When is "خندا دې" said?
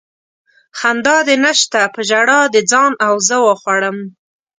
0.79-1.35